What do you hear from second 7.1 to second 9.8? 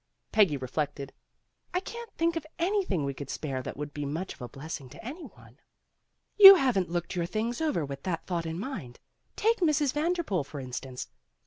your things over with that thought in mind. Take